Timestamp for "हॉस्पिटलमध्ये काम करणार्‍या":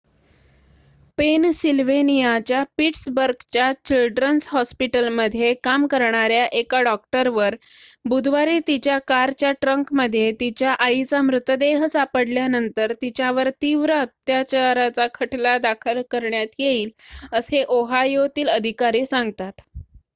4.47-6.45